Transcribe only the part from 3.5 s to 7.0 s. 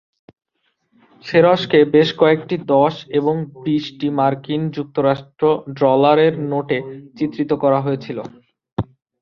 বিশটি মার্কিন যুক্তরাষ্ট্র ডলারের নোটে